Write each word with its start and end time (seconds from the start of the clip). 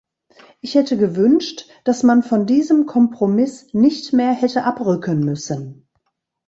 Ich 0.61 0.73
hätte 0.73 0.97
gewünscht, 0.97 1.69
dass 1.83 2.01
man 2.01 2.23
von 2.23 2.47
diesem 2.47 2.87
Kompromiss 2.87 3.71
nicht 3.75 4.13
mehr 4.13 4.31
hätte 4.33 4.63
abrücken 4.63 5.19
müssen. 5.19 5.87